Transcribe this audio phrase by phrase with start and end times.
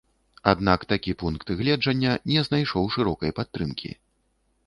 [0.51, 3.93] Аднак такі пункт гледжання не знайшоў шырокай падтрымкі.